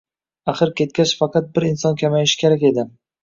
Axir 0.53 0.71
ketgach 0.81 1.11
faqat 1.19 1.51
bir 1.59 1.67
inson 1.69 1.99
kamayishi 2.05 2.39
kerak 2.45 2.65
edi 2.73 2.89